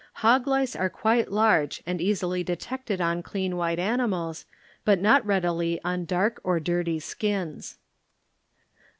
[0.25, 4.47] Hog lice are quite large and easily detected on clean white animals,
[4.83, 7.77] but not readily on dark or dirty skins.